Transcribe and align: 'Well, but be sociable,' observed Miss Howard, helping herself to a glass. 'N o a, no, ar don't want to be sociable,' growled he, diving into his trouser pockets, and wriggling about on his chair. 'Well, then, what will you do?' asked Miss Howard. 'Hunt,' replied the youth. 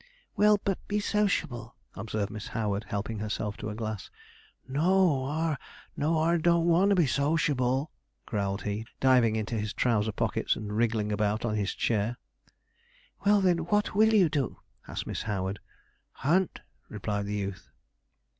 'Well, 0.35 0.57
but 0.63 0.79
be 0.87 0.99
sociable,' 0.99 1.75
observed 1.93 2.31
Miss 2.31 2.47
Howard, 2.47 2.85
helping 2.87 3.19
herself 3.19 3.55
to 3.57 3.69
a 3.69 3.75
glass. 3.75 4.09
'N 4.67 4.77
o 4.77 5.25
a, 5.27 5.59
no, 5.95 6.17
ar 6.17 6.39
don't 6.39 6.65
want 6.65 6.89
to 6.89 6.95
be 6.95 7.05
sociable,' 7.05 7.91
growled 8.25 8.63
he, 8.63 8.87
diving 8.99 9.35
into 9.35 9.53
his 9.59 9.73
trouser 9.73 10.11
pockets, 10.11 10.55
and 10.55 10.75
wriggling 10.75 11.11
about 11.11 11.45
on 11.45 11.53
his 11.53 11.75
chair. 11.75 12.17
'Well, 13.27 13.41
then, 13.41 13.59
what 13.59 13.93
will 13.93 14.11
you 14.11 14.27
do?' 14.27 14.57
asked 14.87 15.05
Miss 15.05 15.21
Howard. 15.21 15.59
'Hunt,' 16.13 16.61
replied 16.89 17.27
the 17.27 17.35
youth. 17.35 17.69